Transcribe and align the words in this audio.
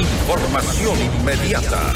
Información 0.00 0.96
inmediata. 0.98 1.92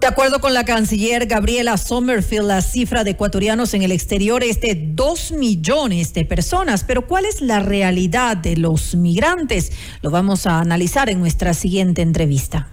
De 0.00 0.06
acuerdo 0.06 0.40
con 0.40 0.52
la 0.52 0.64
canciller 0.64 1.26
Gabriela 1.26 1.76
Sommerfield, 1.78 2.46
la 2.46 2.60
cifra 2.60 3.02
de 3.02 3.12
ecuatorianos 3.12 3.72
en 3.72 3.82
el 3.82 3.92
exterior 3.92 4.44
es 4.44 4.60
de 4.60 4.74
dos 4.76 5.32
millones 5.32 6.12
de 6.12 6.24
personas. 6.24 6.84
Pero 6.84 7.06
¿cuál 7.06 7.24
es 7.24 7.40
la 7.40 7.60
realidad 7.60 8.36
de 8.36 8.56
los 8.56 8.94
migrantes? 8.94 9.72
Lo 10.02 10.10
vamos 10.10 10.46
a 10.46 10.60
analizar 10.60 11.08
en 11.08 11.18
nuestra 11.18 11.54
siguiente 11.54 12.02
entrevista. 12.02 12.68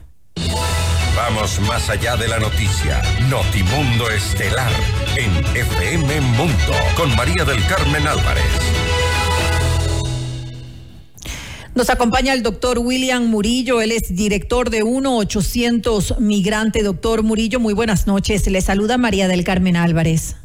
Vamos 1.16 1.62
más 1.62 1.90
allá 1.90 2.18
de 2.18 2.28
la 2.28 2.40
noticia. 2.40 3.02
Notimundo 3.30 4.10
Estelar 4.10 4.72
en 5.16 5.32
FM 5.56 6.22
Mundo 6.22 6.74
con 6.98 7.16
María 7.16 7.46
del 7.46 7.66
Carmen 7.68 8.06
Álvarez. 8.06 8.44
Nos 11.76 11.90
acompaña 11.90 12.32
el 12.32 12.42
doctor 12.42 12.80
William 12.80 13.26
Murillo, 13.26 13.82
él 13.82 13.92
es 13.92 14.16
director 14.16 14.70
de 14.70 14.82
1-800 14.86 16.20
Migrante. 16.20 16.84
Doctor 16.84 17.22
Murillo, 17.22 17.60
muy 17.60 17.74
buenas 17.74 18.08
noches. 18.08 18.48
Le 18.48 18.62
saluda 18.62 18.98
María 18.98 19.28
del 19.28 19.44
Carmen 19.44 19.76
Álvarez. 19.76 20.38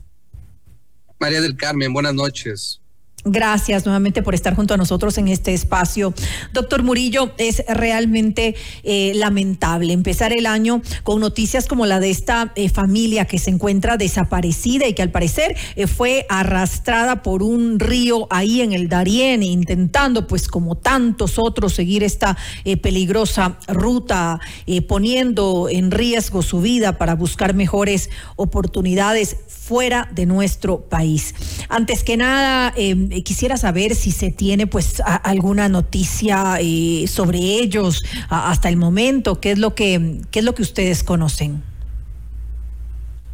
María 1.21 1.41
del 1.41 1.57
Carmen, 1.57 1.93
buenas 1.93 2.15
noches. 2.15 2.80
Gracias 3.25 3.85
nuevamente 3.85 4.23
por 4.23 4.35
estar 4.35 4.55
junto 4.55 4.73
a 4.73 4.79
nosotros 4.79 5.19
en 5.19 5.29
este 5.29 5.53
espacio. 5.53 6.15
Doctor 6.55 6.83
Murillo, 6.83 7.33
es 7.37 7.63
realmente 7.69 8.55
eh, 8.83 9.13
lamentable 9.15 9.93
empezar 9.93 10.33
el 10.33 10.47
año 10.47 10.81
con 11.03 11.21
noticias 11.21 11.67
como 11.67 11.85
la 11.85 12.01
de 12.01 12.09
esta 12.09 12.53
eh, 12.55 12.71
familia 12.71 13.27
que 13.27 13.39
se 13.39 13.51
encuentra 13.51 13.99
desaparecida 13.99 14.87
y 14.87 14.95
que 14.95 15.03
al 15.03 15.11
parecer 15.11 15.55
eh, 15.77 15.87
fue 15.87 16.25
arrastrada 16.31 17.23
por 17.23 17.43
un 17.43 17.79
río 17.79 18.27
ahí 18.31 18.63
en 18.63 18.73
el 18.73 18.89
Darién, 18.89 19.43
intentando 19.43 20.27
pues 20.27 20.49
como 20.49 20.77
tantos 20.77 21.39
otros 21.39 21.75
seguir 21.75 22.03
esta 22.03 22.39
peligrosa 22.83 23.59
ruta, 23.69 24.41
poniendo 24.89 25.69
en 25.71 25.91
riesgo 25.91 26.43
su 26.43 26.61
vida 26.61 26.97
para 26.97 27.15
buscar 27.15 27.55
mejores 27.55 28.09
oportunidades 28.37 29.37
fuera 29.47 30.09
de 30.13 30.27
nuestro 30.27 30.81
país. 30.81 31.35
Antes 31.69 32.03
que 32.03 32.17
nada, 32.17 32.73
eh, 33.11 33.23
quisiera 33.23 33.57
saber 33.57 33.95
si 33.95 34.11
se 34.11 34.31
tiene 34.31 34.67
pues 34.67 35.03
alguna 35.05 35.69
noticia 35.69 36.59
eh, 36.61 37.07
sobre 37.09 37.39
ellos 37.39 38.03
hasta 38.29 38.69
el 38.69 38.77
momento, 38.77 39.41
qué 39.41 39.53
es 39.53 39.59
lo 39.59 39.75
que 39.75 40.21
qué 40.31 40.39
es 40.39 40.45
lo 40.45 40.55
que 40.55 40.63
ustedes 40.63 41.03
conocen. 41.03 41.63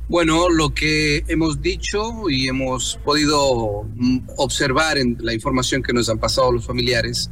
Bueno, 0.08 0.48
lo 0.48 0.72
que 0.72 1.24
hemos 1.26 1.60
dicho 1.60 2.30
y 2.30 2.46
hemos 2.46 3.00
podido 3.04 3.84
mm, 3.96 4.18
observar 4.36 4.98
en 4.98 5.16
la 5.20 5.34
información 5.34 5.82
que 5.82 5.92
nos 5.92 6.08
han 6.08 6.18
pasado 6.18 6.52
los 6.52 6.64
familiares 6.64 7.28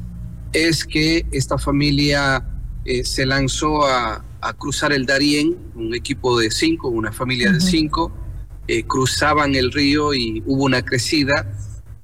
es 0.53 0.84
que 0.84 1.25
esta 1.31 1.56
familia 1.56 2.45
eh, 2.84 3.05
se 3.05 3.27
lanzó 3.27 3.86
a, 3.86 4.25
cruzar 4.58 4.92
el 4.92 5.06
Darién, 5.06 5.56
un 5.75 5.95
equipo 5.95 6.39
de 6.39 6.51
cinco, 6.51 6.89
una 6.89 7.12
familia 7.12 7.51
de 7.51 7.62
cinco, 7.62 8.12
eh, 8.69 8.83
cruzaban 8.83 9.55
el 9.55 9.73
río 9.73 10.12
y 10.12 10.42
hubo 10.45 10.64
una 10.64 10.83
crecida, 10.83 11.51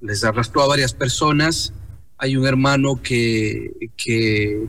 les 0.01 0.25
arrastró 0.25 0.63
a 0.63 0.69
varias 0.69 0.95
personas. 0.95 1.73
Hay 2.19 2.37
un 2.37 2.47
hermano 2.47 3.01
que, 3.03 3.91
que, 3.97 4.67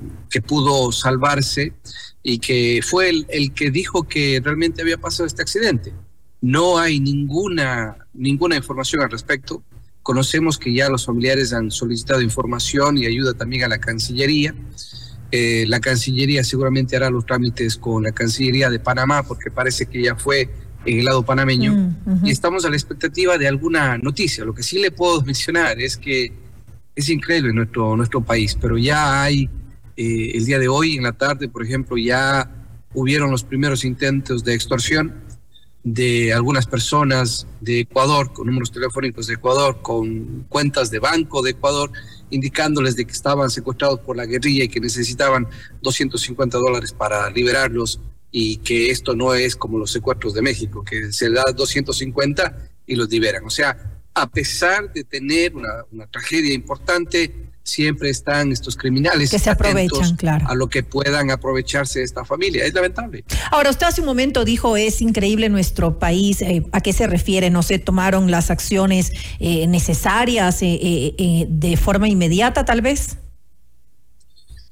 pudo 0.48 0.92
salvarse 0.92 1.74
y 2.24 2.40
que 2.40 2.82
fue 2.84 3.10
el, 3.10 3.26
el, 3.30 3.54
que 3.54 3.72
dijo 3.72 4.04
que 4.04 4.42
realmente 4.44 4.82
había 4.82 4.98
pasado 4.98 5.28
este 5.28 5.42
accidente. 5.42 5.94
No 6.40 6.78
hay 6.78 7.00
ninguna, 7.00 7.98
ninguna 8.14 8.56
información 8.56 9.02
al 9.02 9.12
respecto. 9.12 9.64
Conocemos 10.02 10.58
que 10.58 10.74
ya 10.74 10.90
los 10.90 11.06
familiares 11.06 11.54
han 11.54 11.70
solicitado 11.70 12.22
información 12.22 12.98
y 12.98 13.06
ayuda 13.06 13.34
también 13.34 13.64
a 13.64 13.68
la 13.68 13.80
Cancillería. 13.80 14.56
Eh, 15.32 15.66
la 15.68 15.80
Cancillería 15.80 16.44
seguramente 16.44 16.96
hará 16.96 17.10
los 17.10 17.26
trámites 17.26 17.78
con 17.78 18.04
la 18.04 18.12
Cancillería 18.12 18.70
de 18.70 18.80
Panamá 18.80 19.24
porque 19.24 19.52
parece 19.52 19.86
que 19.86 20.02
ya 20.02 20.16
fue 20.16 20.50
en 20.86 21.00
el 21.00 21.06
lado 21.06 21.24
panameño 21.24 21.74
mm, 21.74 22.26
y 22.26 22.32
estamos 22.32 22.66
a 22.66 22.70
la 22.70 22.76
expectativa 22.76 23.38
de 23.38 23.48
alguna 23.48 23.98
noticia. 23.98 24.46
Lo 24.46 24.54
que 24.54 24.64
sí 24.64 24.80
le 24.80 24.92
puedo 24.92 25.22
mencionar 25.22 25.80
es 25.80 25.98
que 25.98 26.34
es 26.96 27.10
increíble 27.10 27.54
nuestro, 27.54 27.96
nuestro 27.96 28.22
país, 28.22 28.58
pero 28.60 28.78
ya 28.78 29.24
hay, 29.24 29.50
eh, 29.96 30.32
el 30.34 30.46
día 30.46 30.60
de 30.60 30.68
hoy, 30.68 30.98
en 30.98 31.04
la 31.04 31.14
tarde, 31.14 31.48
por 31.48 31.64
ejemplo, 31.64 31.98
ya 31.98 32.50
hubieron 32.94 33.32
los 33.32 33.44
primeros 33.44 33.86
intentos 33.86 34.44
de 34.44 34.54
extorsión 34.54 35.14
de 35.84 36.32
algunas 36.32 36.68
personas 36.68 37.48
de 37.60 37.82
Ecuador, 37.82 38.34
con 38.34 38.48
números 38.48 38.72
telefónicos 38.72 39.28
de 39.28 39.36
Ecuador, 39.36 39.80
con 39.82 40.46
cuentas 40.48 40.92
de 40.92 41.00
banco 41.00 41.42
de 41.42 41.52
Ecuador, 41.52 41.92
indicándoles 42.30 42.96
de 42.96 43.06
que 43.06 43.12
estaban 43.12 43.50
secuestrados 43.50 44.00
por 44.02 44.16
la 44.16 44.26
guerrilla 44.26 44.66
y 44.66 44.70
que 44.70 44.80
necesitaban 44.80 45.48
250 45.82 46.58
dólares 46.58 46.94
para 46.94 47.30
liberarlos 47.32 48.00
y 48.32 48.58
que 48.58 48.92
esto 48.92 49.16
no 49.16 49.34
es 49.34 49.56
como 49.56 49.78
los 49.78 49.92
secuestros 49.92 50.34
de 50.34 50.42
México, 50.42 50.84
que 50.84 51.12
se 51.12 51.30
da 51.30 51.44
250 51.54 52.70
y 52.88 52.96
los 52.96 53.10
liberan. 53.10 53.46
O 53.46 53.50
sea, 53.50 54.02
a 54.14 54.30
pesar 54.30 54.92
de 54.94 55.04
tener 55.04 55.56
una, 55.56 55.86
una 55.92 56.08
tragedia 56.08 56.54
importante, 56.54 57.52
siempre 57.64 58.10
están 58.10 58.52
estos 58.52 58.76
criminales 58.76 59.30
que 59.30 59.40
se 59.40 59.50
aprovechan, 59.50 60.16
claro. 60.16 60.48
a 60.48 60.56
lo 60.56 60.68
que 60.68 60.84
puedan 60.84 61.32
aprovecharse 61.32 62.00
de 62.00 62.06
esta 62.06 62.26
familia. 62.26 62.66
Es 62.66 62.74
lamentable. 62.74 63.24
Ahora, 63.52 63.70
usted 63.70 63.88
hace 63.88 64.02
un 64.02 64.08
momento 64.08 64.46
dijo, 64.46 64.78
es 64.78 65.02
increíble 65.02 65.50
nuestro 65.50 66.00
país. 66.00 66.42
Eh, 66.42 66.64
¿A 66.72 66.82
qué 66.82 66.94
se 66.94 67.08
refiere? 67.08 67.50
¿No 67.50 67.64
se 67.64 67.80
tomaron 67.80 68.32
las 68.32 68.50
acciones 68.50 69.12
eh, 69.40 69.68
necesarias 69.68 70.60
eh, 70.62 71.46
de 71.48 71.78
forma 71.78 72.08
inmediata, 72.08 72.66
tal 72.66 72.82
vez? 72.82 73.18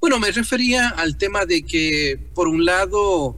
Bueno, 0.01 0.19
me 0.19 0.31
refería 0.31 0.89
al 0.89 1.17
tema 1.17 1.45
de 1.45 1.63
que, 1.63 2.17
por 2.33 2.47
un 2.47 2.63
lado, 2.63 3.35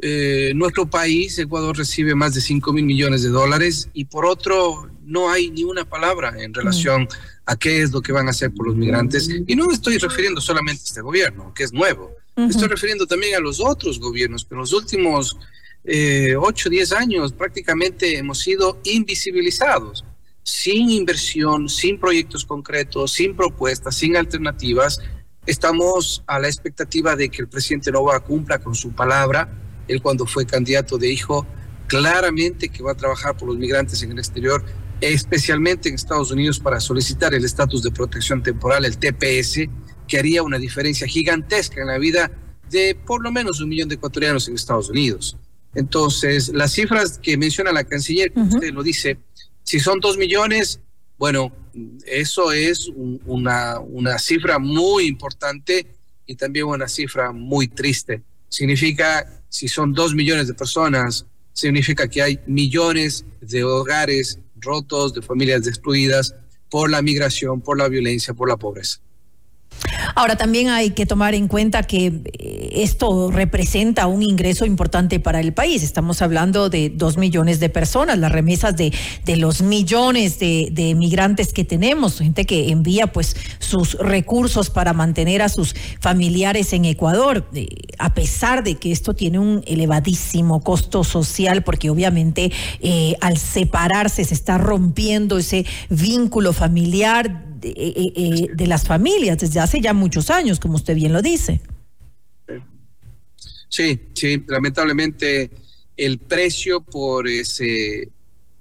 eh, 0.00 0.52
nuestro 0.54 0.86
país, 0.86 1.38
Ecuador, 1.38 1.76
recibe 1.76 2.14
más 2.14 2.34
de 2.34 2.40
5 2.40 2.72
mil 2.72 2.84
millones 2.84 3.22
de 3.22 3.28
dólares 3.28 3.88
y 3.94 4.06
por 4.06 4.26
otro, 4.26 4.90
no 5.04 5.30
hay 5.30 5.50
ni 5.50 5.64
una 5.64 5.84
palabra 5.84 6.34
en 6.42 6.52
relación 6.52 7.08
a 7.46 7.56
qué 7.56 7.82
es 7.82 7.92
lo 7.92 8.02
que 8.02 8.12
van 8.12 8.26
a 8.26 8.30
hacer 8.30 8.52
por 8.52 8.66
los 8.66 8.76
migrantes. 8.76 9.28
Y 9.46 9.54
no 9.54 9.66
me 9.66 9.74
estoy 9.74 9.98
refiriendo 9.98 10.40
solamente 10.40 10.82
a 10.82 10.84
este 10.84 11.00
gobierno, 11.00 11.52
que 11.54 11.64
es 11.64 11.72
nuevo. 11.72 12.12
Me 12.36 12.46
estoy 12.46 12.68
refiriendo 12.68 13.06
también 13.06 13.36
a 13.36 13.40
los 13.40 13.60
otros 13.60 14.00
gobiernos, 14.00 14.44
que 14.44 14.54
en 14.54 14.60
los 14.60 14.72
últimos 14.72 15.36
eh, 15.84 16.34
8 16.36 16.68
o 16.68 16.70
10 16.70 16.92
años 16.92 17.32
prácticamente 17.32 18.18
hemos 18.18 18.40
sido 18.40 18.80
invisibilizados, 18.84 20.04
sin 20.42 20.90
inversión, 20.90 21.68
sin 21.68 22.00
proyectos 22.00 22.44
concretos, 22.44 23.12
sin 23.12 23.36
propuestas, 23.36 23.94
sin 23.94 24.16
alternativas. 24.16 25.00
Estamos 25.46 26.24
a 26.26 26.40
la 26.40 26.48
expectativa 26.48 27.14
de 27.14 27.28
que 27.28 27.42
el 27.42 27.48
presidente 27.48 27.92
Nova 27.92 28.18
cumpla 28.20 28.58
con 28.58 28.74
su 28.74 28.92
palabra 28.92 29.48
él 29.88 30.02
cuando 30.02 30.26
fue 30.26 30.46
candidato 30.46 30.98
dijo 30.98 31.46
claramente 31.86 32.68
que 32.68 32.82
va 32.82 32.92
a 32.92 32.96
trabajar 32.96 33.36
por 33.36 33.48
los 33.48 33.58
migrantes 33.58 34.02
en 34.02 34.12
el 34.12 34.18
exterior, 34.18 34.64
especialmente 35.00 35.88
en 35.88 35.96
Estados 35.96 36.30
Unidos 36.30 36.58
para 36.58 36.80
solicitar 36.80 37.34
el 37.34 37.44
estatus 37.44 37.82
de 37.82 37.90
protección 37.90 38.42
temporal, 38.42 38.84
el 38.84 38.98
TPS, 38.98 39.68
que 40.08 40.18
haría 40.18 40.42
una 40.42 40.58
diferencia 40.58 41.06
gigantesca 41.06 41.80
en 41.80 41.88
la 41.88 41.98
vida 41.98 42.30
de 42.70 42.94
por 42.94 43.22
lo 43.22 43.30
menos 43.30 43.60
un 43.60 43.68
millón 43.68 43.88
de 43.88 43.96
ecuatorianos 43.96 44.48
en 44.48 44.54
Estados 44.54 44.90
Unidos. 44.90 45.36
Entonces, 45.74 46.48
las 46.48 46.72
cifras 46.72 47.18
que 47.18 47.36
menciona 47.36 47.72
la 47.72 47.84
canciller, 47.84 48.32
usted 48.36 48.72
lo 48.72 48.82
dice, 48.82 49.18
si 49.62 49.80
son 49.80 50.00
dos 50.00 50.16
millones, 50.16 50.80
bueno, 51.18 51.52
eso 52.06 52.52
es 52.52 52.90
una, 53.26 53.80
una 53.80 54.18
cifra 54.18 54.58
muy 54.58 55.06
importante 55.06 55.86
y 56.26 56.36
también 56.36 56.66
una 56.66 56.88
cifra 56.88 57.32
muy 57.32 57.68
triste. 57.68 58.22
Significa 58.54 59.26
si 59.48 59.66
son 59.66 59.92
dos 59.92 60.14
millones 60.14 60.46
de 60.46 60.54
personas, 60.54 61.26
significa 61.52 62.06
que 62.06 62.22
hay 62.22 62.38
millones 62.46 63.24
de 63.40 63.64
hogares 63.64 64.38
rotos, 64.54 65.12
de 65.12 65.22
familias 65.22 65.64
destruidas 65.64 66.36
por 66.70 66.88
la 66.88 67.02
migración, 67.02 67.60
por 67.60 67.76
la 67.76 67.88
violencia, 67.88 68.32
por 68.32 68.48
la 68.48 68.56
pobreza. 68.56 69.00
Ahora 70.14 70.36
también 70.36 70.68
hay 70.68 70.90
que 70.90 71.06
tomar 71.06 71.34
en 71.34 71.48
cuenta 71.48 71.82
que 71.82 72.06
eh, 72.06 72.70
esto 72.74 73.30
representa 73.30 74.06
un 74.06 74.22
ingreso 74.22 74.64
importante 74.66 75.20
para 75.20 75.40
el 75.40 75.52
país. 75.52 75.82
Estamos 75.82 76.22
hablando 76.22 76.70
de 76.70 76.90
dos 76.90 77.16
millones 77.16 77.60
de 77.60 77.68
personas, 77.68 78.18
las 78.18 78.32
remesas 78.32 78.76
de, 78.76 78.92
de 79.24 79.36
los 79.36 79.62
millones 79.62 80.38
de, 80.38 80.94
migrantes 80.96 81.52
que 81.52 81.64
tenemos, 81.64 82.18
gente 82.18 82.44
que 82.44 82.70
envía 82.70 83.08
pues 83.08 83.36
sus 83.58 83.94
recursos 83.94 84.70
para 84.70 84.92
mantener 84.92 85.42
a 85.42 85.48
sus 85.48 85.74
familiares 86.00 86.72
en 86.72 86.84
Ecuador, 86.84 87.48
eh, 87.54 87.66
a 87.98 88.14
pesar 88.14 88.62
de 88.62 88.76
que 88.76 88.92
esto 88.92 89.14
tiene 89.14 89.38
un 89.38 89.62
elevadísimo 89.66 90.60
costo 90.62 91.02
social, 91.04 91.62
porque 91.64 91.90
obviamente 91.90 92.52
eh, 92.80 93.16
al 93.20 93.38
separarse 93.38 94.24
se 94.24 94.34
está 94.34 94.58
rompiendo 94.58 95.38
ese 95.38 95.66
vínculo 95.88 96.52
familiar 96.52 97.53
eh, 97.64 97.94
eh, 97.96 98.12
eh, 98.14 98.48
de 98.54 98.66
las 98.66 98.84
familias 98.86 99.38
desde 99.38 99.60
hace 99.60 99.80
ya 99.80 99.94
muchos 99.94 100.30
años, 100.30 100.60
como 100.60 100.74
usted 100.74 100.94
bien 100.94 101.12
lo 101.12 101.22
dice. 101.22 101.60
Sí, 103.68 104.00
sí, 104.14 104.44
lamentablemente 104.46 105.50
el 105.96 106.18
precio 106.18 106.80
por 106.80 107.26
ese 107.26 108.08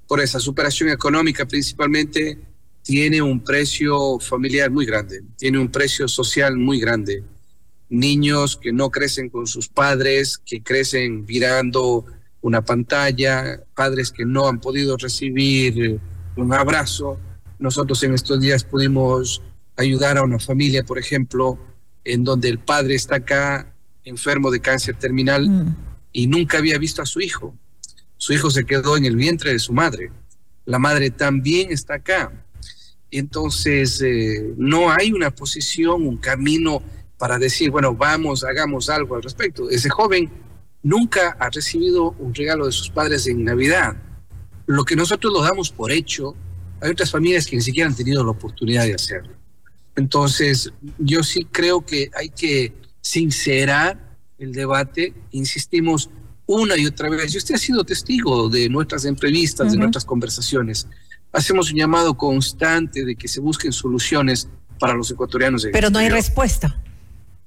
por 0.07 0.21
esa 0.21 0.39
superación 0.39 0.89
económica 0.89 1.45
principalmente 1.45 2.37
tiene 2.83 3.21
un 3.21 3.43
precio 3.43 4.19
familiar 4.19 4.69
muy 4.69 4.85
grande, 4.85 5.23
tiene 5.37 5.59
un 5.59 5.69
precio 5.69 6.07
social 6.07 6.57
muy 6.57 6.79
grande. 6.79 7.23
Niños 7.89 8.57
que 8.57 8.71
no 8.71 8.89
crecen 8.89 9.29
con 9.29 9.47
sus 9.47 9.67
padres, 9.69 10.37
que 10.37 10.61
crecen 10.61 11.25
mirando 11.25 12.05
una 12.41 12.63
pantalla, 12.63 13.61
padres 13.75 14.11
que 14.11 14.25
no 14.25 14.47
han 14.47 14.59
podido 14.59 14.97
recibir 14.97 15.99
un 16.35 16.53
abrazo. 16.53 17.17
Nosotros 17.59 18.01
en 18.03 18.13
estos 18.13 18.39
días 18.39 18.63
pudimos 18.63 19.41
ayudar 19.75 20.17
a 20.17 20.23
una 20.23 20.39
familia, 20.39 20.83
por 20.83 20.99
ejemplo, 20.99 21.57
en 22.03 22.23
donde 22.23 22.49
el 22.49 22.59
padre 22.59 22.95
está 22.95 23.15
acá 23.15 23.73
enfermo 24.03 24.51
de 24.51 24.59
cáncer 24.59 24.95
terminal 24.95 25.49
mm. 25.49 25.75
y 26.11 26.27
nunca 26.27 26.57
había 26.57 26.77
visto 26.77 27.01
a 27.01 27.05
su 27.05 27.21
hijo. 27.21 27.55
Su 28.17 28.33
hijo 28.33 28.49
se 28.49 28.65
quedó 28.65 28.97
en 28.97 29.05
el 29.05 29.15
vientre 29.15 29.51
de 29.51 29.59
su 29.59 29.73
madre. 29.73 30.11
La 30.65 30.79
madre 30.79 31.09
también 31.09 31.71
está 31.71 31.95
acá. 31.95 32.31
Entonces, 33.11 34.01
eh, 34.01 34.53
no 34.57 34.91
hay 34.91 35.11
una 35.11 35.31
posición, 35.31 36.07
un 36.07 36.17
camino 36.17 36.81
para 37.17 37.37
decir, 37.37 37.69
bueno, 37.69 37.95
vamos, 37.95 38.43
hagamos 38.43 38.89
algo 38.89 39.15
al 39.15 39.23
respecto. 39.23 39.69
Ese 39.69 39.89
joven 39.89 40.31
nunca 40.81 41.35
ha 41.39 41.49
recibido 41.49 42.15
un 42.19 42.33
regalo 42.33 42.65
de 42.65 42.71
sus 42.71 42.89
padres 42.89 43.27
en 43.27 43.43
Navidad. 43.43 43.95
Lo 44.65 44.83
que 44.83 44.95
nosotros 44.95 45.31
lo 45.31 45.41
damos 45.41 45.71
por 45.71 45.91
hecho, 45.91 46.35
hay 46.83 46.91
otras 46.91 47.09
familias 47.09 47.45
que 47.45 47.55
ni 47.55 47.61
siquiera 47.61 47.89
han 47.89 47.95
tenido 47.95 48.23
la 48.23 48.31
oportunidad 48.31 48.83
de 48.83 48.95
hacerlo. 48.95 49.33
Entonces, 49.95 50.71
yo 50.97 51.23
sí 51.23 51.47
creo 51.51 51.85
que 51.85 52.11
hay 52.15 52.29
que 52.29 52.73
sincerar 53.01 54.17
el 54.37 54.51
debate, 54.51 55.13
insistimos 55.31 56.09
una 56.45 56.75
y 56.77 56.85
otra 56.85 57.09
vez, 57.09 57.33
y 57.33 57.37
usted 57.37 57.55
ha 57.55 57.57
sido 57.57 57.85
testigo 57.85 58.49
de 58.49 58.67
nuestras 58.67 59.05
entrevistas, 59.05 59.71
de 59.71 59.77
nuestras 59.77 60.03
conversaciones. 60.03 60.87
Hacemos 61.31 61.71
un 61.71 61.77
llamado 61.77 62.17
constante 62.17 63.05
de 63.05 63.15
que 63.15 63.27
se 63.27 63.39
busquen 63.39 63.71
soluciones 63.71 64.49
para 64.77 64.93
los 64.93 65.09
ecuatorianos. 65.09 65.65
Pero 65.71 65.89
no 65.89 65.99
hay 65.99 66.09
respuesta. 66.09 66.81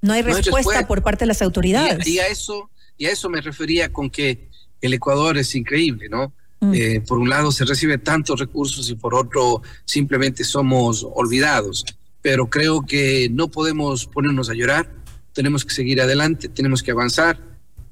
No 0.00 0.12
hay, 0.12 0.22
respuesta, 0.22 0.86
por 0.86 1.02
parte 1.02 1.24
de 1.24 1.26
las 1.26 1.42
autoridades. 1.42 2.06
y 2.06 2.18
a 2.18 2.26
eso 2.26 2.70
y 2.96 3.06
a 3.06 3.12
eso 3.12 3.28
me 3.28 3.40
refería 3.40 3.92
con 3.92 4.08
que 4.08 4.48
el 4.80 4.94
Ecuador 4.94 5.36
es 5.36 5.54
increíble, 5.54 6.08
¿no? 6.08 6.32
Mm. 6.66 6.74
Eh, 6.74 7.00
por 7.06 7.18
un 7.18 7.28
lado 7.28 7.52
se 7.52 7.64
recibe 7.64 7.98
tantos 7.98 8.40
recursos 8.40 8.90
y 8.90 8.94
por 8.94 9.14
otro 9.14 9.62
simplemente 9.84 10.44
somos 10.44 11.06
olvidados. 11.14 11.84
Pero 12.22 12.48
creo 12.48 12.82
que 12.82 13.28
no 13.30 13.48
podemos 13.48 14.06
ponernos 14.06 14.50
a 14.50 14.54
llorar, 14.54 14.90
tenemos 15.32 15.64
que 15.64 15.74
seguir 15.74 16.00
adelante, 16.00 16.48
tenemos 16.48 16.82
que 16.82 16.90
avanzar. 16.90 17.40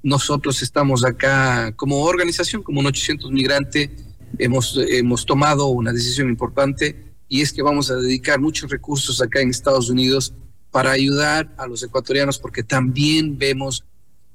Nosotros 0.02 0.62
estamos 0.62 1.04
acá 1.04 1.72
como 1.76 2.02
organización, 2.02 2.62
como 2.62 2.80
un 2.80 2.86
800 2.86 3.30
migrante, 3.30 3.90
hemos, 4.38 4.78
hemos 4.88 5.24
tomado 5.24 5.68
una 5.68 5.92
decisión 5.92 6.28
importante 6.28 7.14
y 7.28 7.42
es 7.42 7.52
que 7.52 7.62
vamos 7.62 7.90
a 7.90 7.96
dedicar 7.96 8.40
muchos 8.40 8.70
recursos 8.70 9.22
acá 9.22 9.40
en 9.40 9.50
Estados 9.50 9.88
Unidos 9.88 10.34
para 10.70 10.90
ayudar 10.90 11.54
a 11.56 11.66
los 11.66 11.82
ecuatorianos 11.82 12.38
porque 12.38 12.62
también 12.62 13.38
vemos 13.38 13.84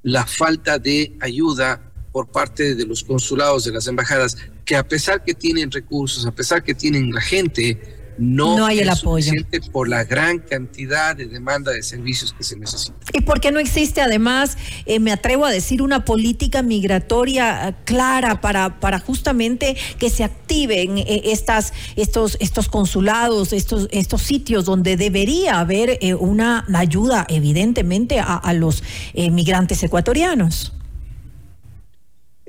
la 0.02 0.26
falta 0.26 0.78
de 0.78 1.16
ayuda 1.20 1.89
por 2.12 2.28
parte 2.28 2.74
de 2.74 2.86
los 2.86 3.04
consulados, 3.04 3.64
de 3.64 3.72
las 3.72 3.86
embajadas, 3.86 4.36
que 4.64 4.76
a 4.76 4.86
pesar 4.86 5.24
que 5.24 5.34
tienen 5.34 5.70
recursos, 5.70 6.26
a 6.26 6.32
pesar 6.32 6.62
que 6.62 6.74
tienen 6.74 7.12
la 7.12 7.20
gente, 7.20 7.78
no, 8.20 8.66
hay 8.66 8.80
el 8.80 8.90
apoyo 8.90 9.32
por 9.72 9.88
la 9.88 10.04
gran 10.04 10.40
cantidad 10.40 11.16
de 11.16 11.26
demanda 11.26 11.72
de 11.72 11.82
servicios 11.82 12.34
que 12.34 12.44
se 12.44 12.54
necesitan. 12.56 12.96
Y 13.14 13.22
porque 13.22 13.50
no 13.50 13.58
existe 13.58 14.02
además, 14.02 14.58
eh, 14.84 15.00
me 15.00 15.10
atrevo 15.10 15.46
a 15.46 15.50
decir, 15.50 15.80
una 15.80 16.04
política 16.04 16.62
migratoria 16.62 17.68
eh, 17.68 17.74
clara 17.84 18.42
para, 18.42 18.78
para 18.78 18.98
justamente 18.98 19.74
que 19.98 20.10
se 20.10 20.22
activen 20.22 20.98
eh, 20.98 21.22
estas, 21.26 21.72
estos, 21.96 22.36
estos 22.40 22.68
consulados, 22.68 23.54
estos, 23.54 23.88
estos 23.90 24.20
sitios 24.20 24.66
donde 24.66 24.98
debería 24.98 25.58
haber 25.58 25.98
una 26.18 26.66
ayuda 26.74 27.26
evidentemente 27.28 28.20
a, 28.20 28.36
a 28.36 28.52
los 28.52 28.82
migrantes 29.14 29.82
ecuatorianos. 29.82 30.72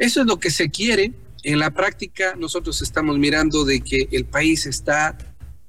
Eso 0.01 0.21
es 0.21 0.25
lo 0.25 0.39
que 0.39 0.50
se 0.50 0.71
quiere. 0.71 1.13
En 1.44 1.59
la 1.59 1.69
práctica 1.69 2.33
nosotros 2.36 2.81
estamos 2.81 3.19
mirando 3.19 3.63
de 3.65 3.81
que 3.81 4.09
el 4.12 4.25
país 4.25 4.65
está 4.65 5.15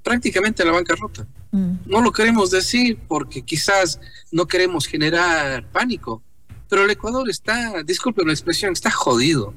prácticamente 0.01 0.65
la 0.65 0.71
bancarrota. 0.71 1.27
Mm. 1.51 1.73
No 1.85 2.01
lo 2.01 2.11
queremos 2.11 2.49
decir 2.49 2.97
porque 3.07 3.43
quizás 3.43 3.99
no 4.31 4.47
queremos 4.47 4.87
generar 4.87 5.69
pánico, 5.71 6.23
pero 6.67 6.83
el 6.83 6.89
Ecuador 6.89 7.29
está, 7.29 7.83
disculpen 7.83 8.25
la 8.25 8.33
expresión, 8.33 8.73
está 8.73 8.89
jodido. 8.89 9.53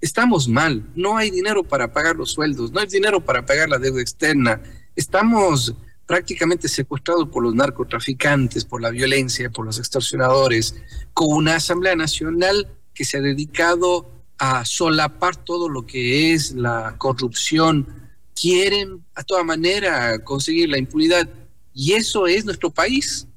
Estamos 0.00 0.48
mal, 0.48 0.84
no 0.96 1.16
hay 1.16 1.30
dinero 1.30 1.62
para 1.62 1.92
pagar 1.92 2.16
los 2.16 2.32
sueldos, 2.32 2.72
no 2.72 2.80
hay 2.80 2.88
dinero 2.88 3.20
para 3.24 3.46
pagar 3.46 3.68
la 3.68 3.78
deuda 3.78 4.00
externa. 4.00 4.60
Estamos 4.96 5.76
prácticamente 6.06 6.66
secuestrados 6.66 7.28
por 7.28 7.44
los 7.44 7.54
narcotraficantes, 7.54 8.64
por 8.64 8.82
la 8.82 8.90
violencia, 8.90 9.48
por 9.48 9.64
los 9.64 9.78
extorsionadores, 9.78 10.74
con 11.14 11.28
una 11.30 11.54
Asamblea 11.54 11.94
Nacional 11.94 12.66
que 12.98 13.04
se 13.04 13.18
ha 13.18 13.20
dedicado 13.20 14.10
a 14.38 14.64
solapar 14.64 15.36
todo 15.36 15.68
lo 15.68 15.86
que 15.86 16.34
es 16.34 16.50
la 16.50 16.96
corrupción, 16.98 17.86
quieren 18.34 19.04
a 19.14 19.22
toda 19.22 19.44
manera 19.44 20.18
conseguir 20.24 20.68
la 20.68 20.78
impunidad. 20.78 21.28
¿Y 21.72 21.92
eso 21.92 22.26
es 22.26 22.44
nuestro 22.44 22.70
país? 22.70 23.28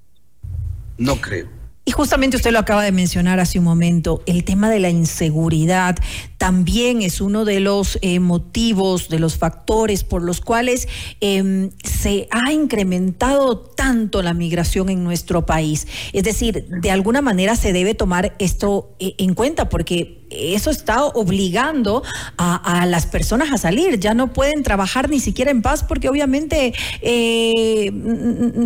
No 0.97 1.15
creo. 1.21 1.47
Y 1.85 1.91
justamente 1.91 2.37
usted 2.37 2.51
lo 2.51 2.57
acaba 2.57 2.83
de 2.83 2.91
mencionar 2.91 3.39
hace 3.39 3.59
un 3.59 3.65
momento, 3.65 4.23
el 4.25 4.43
tema 4.43 4.69
de 4.71 4.79
la 4.79 4.89
inseguridad 4.89 5.95
también 6.39 7.03
es 7.03 7.21
uno 7.21 7.45
de 7.45 7.59
los 7.59 7.99
eh, 8.01 8.19
motivos, 8.19 9.09
de 9.09 9.19
los 9.19 9.37
factores 9.37 10.03
por 10.03 10.23
los 10.23 10.41
cuales 10.41 10.87
em, 11.19 11.69
se 12.01 12.27
ha 12.31 12.51
incrementado 12.51 13.59
tanto 13.59 14.23
la 14.23 14.33
migración 14.33 14.89
en 14.89 15.03
nuestro 15.03 15.45
país. 15.45 15.87
Es 16.13 16.23
decir, 16.23 16.65
de 16.67 16.89
alguna 16.89 17.21
manera 17.21 17.55
se 17.55 17.73
debe 17.73 17.93
tomar 17.93 18.35
esto 18.39 18.95
eh, 18.99 19.13
en 19.19 19.35
cuenta 19.35 19.69
porque 19.69 20.25
eso 20.31 20.71
está 20.71 21.05
obligando 21.05 22.03
a, 22.37 22.85
las 22.87 23.05
personas 23.05 23.51
a 23.51 23.57
salir. 23.57 23.99
Ya 23.99 24.13
no 24.13 24.33
pueden 24.33 24.63
trabajar 24.63 25.09
ni 25.09 25.19
siquiera 25.19 25.51
en 25.51 25.61
paz 25.61 25.83
porque 25.83 26.09
obviamente 26.09 26.73
eh, 27.01 27.91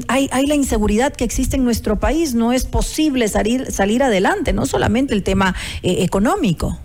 hay, 0.07 0.45
la 0.47 0.55
inseguridad 0.55 1.13
que 1.13 1.25
existe 1.25 1.57
en 1.57 1.65
nuestro 1.65 1.99
país. 1.99 2.35
No 2.35 2.53
es 2.53 2.65
posible 2.65 3.27
salir, 3.27 3.71
salir 3.71 4.03
adelante, 4.03 4.53
no 4.53 4.65
solamente 4.65 5.13
el 5.13 5.23
tema 5.23 5.55
eh, 5.83 5.97
económico. 6.03 6.79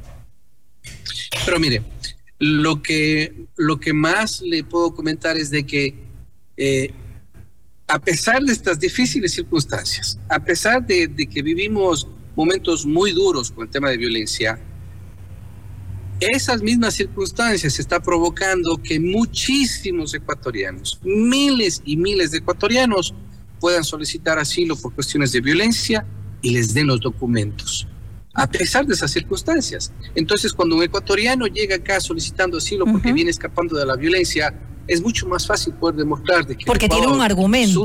Pero 1.44 1.60
mire, 1.60 1.82
lo 2.38 2.82
que, 2.82 3.34
lo 3.56 3.78
que 3.78 3.92
más 3.92 4.40
le 4.40 4.64
puedo 4.64 4.94
comentar 4.94 5.36
es 5.36 5.50
de 5.50 5.64
que 5.64 6.09
eh, 6.56 6.92
a 7.86 7.98
pesar 7.98 8.42
de 8.42 8.52
estas 8.52 8.78
difíciles 8.78 9.32
circunstancias, 9.32 10.18
a 10.28 10.38
pesar 10.38 10.86
de, 10.86 11.08
de 11.08 11.26
que 11.26 11.42
vivimos 11.42 12.06
momentos 12.36 12.86
muy 12.86 13.12
duros 13.12 13.50
con 13.50 13.64
el 13.64 13.70
tema 13.70 13.90
de 13.90 13.96
violencia, 13.96 14.60
esas 16.20 16.62
mismas 16.62 16.94
circunstancias 16.94 17.78
está 17.78 17.98
provocando 17.98 18.76
que 18.82 19.00
muchísimos 19.00 20.12
ecuatorianos, 20.12 21.00
miles 21.02 21.80
y 21.84 21.96
miles 21.96 22.30
de 22.30 22.38
ecuatorianos, 22.38 23.14
puedan 23.58 23.84
solicitar 23.84 24.38
asilo 24.38 24.76
por 24.76 24.94
cuestiones 24.94 25.32
de 25.32 25.40
violencia 25.40 26.06
y 26.42 26.50
les 26.50 26.74
den 26.74 26.86
los 26.86 27.00
documentos, 27.00 27.86
a 28.34 28.46
pesar 28.46 28.86
de 28.86 28.94
esas 28.94 29.10
circunstancias. 29.10 29.92
Entonces, 30.14 30.52
cuando 30.52 30.76
un 30.76 30.82
ecuatoriano 30.82 31.46
llega 31.46 31.76
acá 31.76 32.00
solicitando 32.00 32.58
asilo 32.58 32.84
porque 32.84 33.12
viene 33.12 33.30
escapando 33.30 33.78
de 33.78 33.86
la 33.86 33.96
violencia, 33.96 34.54
es 34.90 35.00
mucho 35.00 35.24
más 35.28 35.46
fácil 35.46 35.72
poder 35.74 35.94
demostrar 35.94 36.44
de 36.44 36.56
que 36.56 36.66
porque 36.66 36.88
tiene 36.88 37.06
un 37.06 37.20
argumento. 37.20 37.84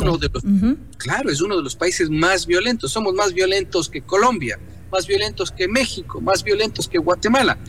Claro, 0.97 1.29
es 1.29 1.39
uno 1.39 1.55
de 1.55 1.61
los 1.61 1.75
países 1.75 2.09
más 2.09 2.47
violentos. 2.47 2.91
Somos 2.91 3.13
más 3.13 3.31
violentos 3.31 3.89
que 3.89 4.01
Colombia, 4.01 4.59
más 4.91 5.05
violentos 5.05 5.51
que 5.51 5.67
México, 5.67 6.19
más 6.19 6.43
violentos 6.43 6.87
que 6.87 6.97
Guatemala. 6.97 7.59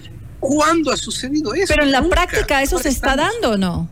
¿Cuándo 0.40 0.90
ha 0.90 0.96
sucedido 0.96 1.52
eso? 1.52 1.66
Pero 1.68 1.82
en 1.82 1.92
la 1.92 2.02
práctica 2.08 2.62
eso 2.62 2.78
se 2.78 2.88
está 2.88 3.14
dando, 3.14 3.50
¿o 3.50 3.56
¿no? 3.58 3.90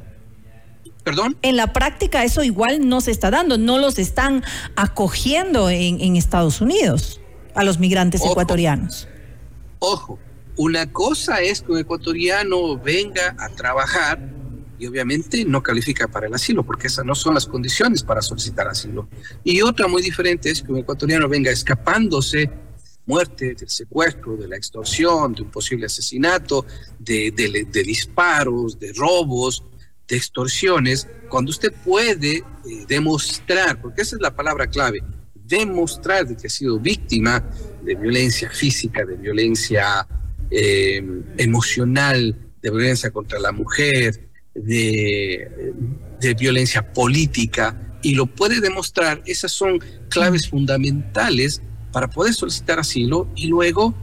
¿Perdón? 1.03 1.37
En 1.43 1.59
la 1.59 1.75
práctica 1.75 2.25
eso 2.25 2.43
igual 2.43 2.89
no 2.89 3.03
se 3.03 3.11
está 3.11 3.31
dando, 3.31 3.59
no 3.59 3.77
los 3.77 3.99
están 3.99 4.43
acogiendo 4.77 5.69
en, 5.69 6.17
Estados 6.17 6.63
Unidos 6.63 7.21
a 7.55 7.65
los 7.65 7.79
migrantes 7.79 8.23
ecuatorianos. 8.25 9.09
Ojo, 9.79 10.19
una 10.57 10.91
cosa 10.91 11.43
es 11.43 11.61
que 11.61 11.73
un 11.73 11.79
ecuatoriano 11.81 12.79
venga 12.79 13.37
a 13.39 13.51
trabajar 13.51 14.34
y 14.79 14.87
obviamente 14.87 15.45
no 15.45 15.63
califica 15.63 16.09
para 16.09 16.27
el 16.27 16.35
asilo, 16.35 16.65
porque 16.65 16.89
esas 16.89 17.05
no 17.05 17.15
son 17.15 17.35
las 17.35 17.47
condiciones 17.47 18.03
para 18.03 18.23
solicitar 18.23 18.69
asilo. 18.69 19.09
Y 19.43 19.63
otra 19.63 19.89
muy 19.89 20.03
diferente 20.03 20.51
es 20.51 20.63
que 20.63 20.73
un 20.73 20.79
ecuatoriano 20.79 21.29
venga 21.29 21.51
escapándose 21.51 22.51
muerte, 23.07 23.55
del 23.55 23.69
secuestro, 23.69 24.37
de 24.37 24.49
la 24.49 24.57
extorsión, 24.57 25.35
de 25.35 25.43
un 25.43 25.51
posible 25.51 25.87
asesinato, 25.87 26.65
de, 26.99 27.31
disparos, 27.85 28.79
de 28.79 28.93
robos, 28.93 29.63
de 30.09 30.17
extorsiones, 30.17 31.09
cuando 31.29 31.51
usted 31.51 31.73
puede 31.85 32.37
eh, 32.37 32.45
demostrar, 32.89 33.81
porque 33.81 34.03
esa 34.03 34.17
es 34.17 34.23
la 34.23 34.35
palabra 34.35 34.67
clave, 34.67 35.03
demostrar 35.35 36.27
que 36.37 36.47
ha 36.47 36.51
sido 36.51 36.79
víctima 36.79 37.45
de 37.83 37.95
violencia 37.95 38.51
física, 38.51 39.05
de 39.05 39.17
violencia 39.17 40.07
eh, 40.51 41.03
emocional, 41.37 42.37
de 42.63 42.71
violencia 42.71 43.11
contra 43.11 43.39
la 43.39 43.53
mujer, 43.53 44.24
de, 44.55 45.75
de 46.21 46.35
violencia 46.35 46.93
política 46.93 47.99
y 48.03 48.15
lo 48.15 48.27
puede 48.27 48.61
demostrar, 48.61 49.23
esas 49.27 49.53
son 49.53 49.81
claves 50.11 50.49
fundamentales 50.49 51.63
para 51.91 52.09
poder 52.09 52.35
solicitar 52.35 52.79
asilo 52.79 53.29
y 53.35 53.47
luego 53.47 53.95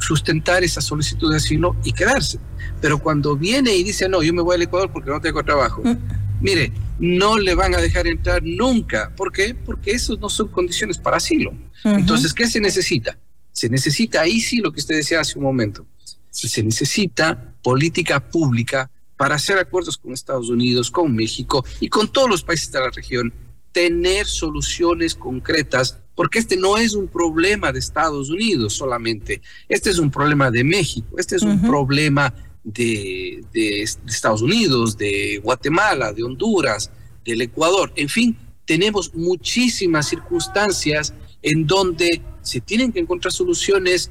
sustentar 0.00 0.64
esa 0.64 0.80
solicitud 0.80 1.30
de 1.30 1.36
asilo 1.36 1.76
y 1.84 1.92
quedarse. 1.92 2.38
Pero 2.80 2.98
cuando 2.98 3.36
viene 3.36 3.74
y 3.74 3.84
dice, 3.84 4.08
no, 4.08 4.22
yo 4.22 4.32
me 4.32 4.42
voy 4.42 4.56
al 4.56 4.62
Ecuador 4.62 4.90
porque 4.92 5.10
no 5.10 5.20
tengo 5.20 5.42
trabajo, 5.44 5.82
mm. 5.84 5.96
mire, 6.40 6.72
no 6.98 7.38
le 7.38 7.54
van 7.54 7.74
a 7.74 7.78
dejar 7.78 8.06
entrar 8.06 8.42
nunca. 8.42 9.12
¿Por 9.16 9.32
qué? 9.32 9.54
Porque 9.54 9.92
esas 9.92 10.18
no 10.18 10.28
son 10.28 10.48
condiciones 10.48 10.98
para 10.98 11.16
asilo. 11.16 11.52
Entonces, 11.84 12.32
¿qué 12.32 12.46
se 12.46 12.60
necesita? 12.60 13.18
Se 13.52 13.68
necesita 13.68 14.22
ahí 14.22 14.40
sí 14.40 14.58
lo 14.58 14.72
que 14.72 14.80
usted 14.80 14.96
decía 14.96 15.20
hace 15.20 15.38
un 15.38 15.44
momento. 15.44 15.86
Se 16.30 16.62
necesita 16.62 17.54
política 17.62 18.20
pública 18.20 18.90
para 19.16 19.36
hacer 19.36 19.58
acuerdos 19.58 19.96
con 19.96 20.12
Estados 20.12 20.48
Unidos, 20.50 20.90
con 20.90 21.14
México 21.14 21.64
y 21.80 21.88
con 21.88 22.08
todos 22.08 22.28
los 22.28 22.42
países 22.42 22.70
de 22.72 22.80
la 22.80 22.90
región, 22.90 23.32
tener 23.72 24.26
soluciones 24.26 25.14
concretas, 25.14 25.98
porque 26.14 26.38
este 26.38 26.56
no 26.56 26.78
es 26.78 26.94
un 26.94 27.08
problema 27.08 27.72
de 27.72 27.80
Estados 27.80 28.30
Unidos 28.30 28.74
solamente, 28.74 29.42
este 29.68 29.90
es 29.90 29.98
un 29.98 30.10
problema 30.10 30.50
de 30.50 30.62
México, 30.62 31.16
este 31.18 31.36
es 31.36 31.42
un 31.42 31.60
problema 31.60 32.32
de, 32.62 33.44
de, 33.52 33.82
Estados 33.82 34.42
Unidos, 34.42 34.96
de 34.96 35.40
Guatemala, 35.42 36.12
de 36.12 36.22
Honduras, 36.22 36.90
del 37.24 37.42
Ecuador, 37.42 37.92
en 37.96 38.08
fin, 38.08 38.36
tenemos 38.64 39.12
muchísimas 39.14 40.08
circunstancias 40.08 41.12
en 41.42 41.66
donde 41.66 42.22
se 42.42 42.60
tienen 42.60 42.92
que 42.92 43.00
encontrar 43.00 43.32
soluciones 43.32 44.10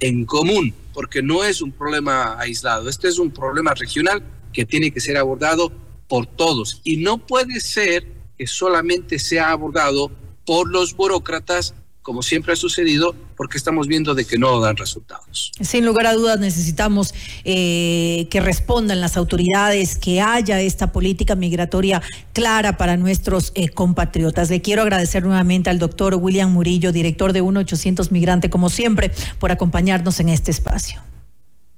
en 0.00 0.24
común, 0.24 0.74
porque 0.92 1.22
no 1.22 1.44
es 1.44 1.62
un 1.62 1.72
problema 1.72 2.38
aislado, 2.40 2.88
este 2.88 3.08
es 3.08 3.18
un 3.18 3.30
problema 3.30 3.72
regional 3.72 4.22
que 4.56 4.64
tiene 4.64 4.90
que 4.90 5.00
ser 5.00 5.18
abordado 5.18 5.70
por 6.08 6.26
todos 6.26 6.80
y 6.82 6.96
no 6.96 7.18
puede 7.18 7.60
ser 7.60 8.10
que 8.38 8.46
solamente 8.46 9.18
sea 9.18 9.50
abordado 9.50 10.10
por 10.46 10.70
los 10.70 10.96
burócratas 10.96 11.74
como 12.00 12.22
siempre 12.22 12.52
ha 12.52 12.56
sucedido, 12.56 13.16
porque 13.36 13.58
estamos 13.58 13.88
viendo 13.88 14.14
de 14.14 14.24
que 14.24 14.38
no 14.38 14.60
dan 14.60 14.76
resultados. 14.76 15.50
Sin 15.60 15.84
lugar 15.84 16.06
a 16.06 16.14
dudas 16.14 16.38
necesitamos 16.38 17.12
eh, 17.42 18.28
que 18.30 18.40
respondan 18.40 19.00
las 19.00 19.16
autoridades, 19.16 19.96
que 19.96 20.20
haya 20.20 20.60
esta 20.60 20.92
política 20.92 21.34
migratoria 21.34 22.00
clara 22.32 22.76
para 22.76 22.96
nuestros 22.96 23.50
eh, 23.56 23.70
compatriotas. 23.70 24.50
Le 24.50 24.62
quiero 24.62 24.82
agradecer 24.82 25.24
nuevamente 25.24 25.68
al 25.68 25.80
doctor 25.80 26.14
William 26.14 26.52
Murillo, 26.52 26.92
director 26.92 27.32
de 27.32 27.42
1-800 27.42 28.12
Migrante, 28.12 28.50
como 28.50 28.70
siempre, 28.70 29.10
por 29.40 29.50
acompañarnos 29.50 30.20
en 30.20 30.28
este 30.28 30.52
espacio. 30.52 31.02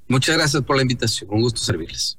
Muchas 0.08 0.36
gracias 0.36 0.62
por 0.62 0.76
la 0.76 0.82
invitación. 0.82 1.30
Un 1.32 1.40
gusto 1.40 1.62
servirles. 1.62 2.18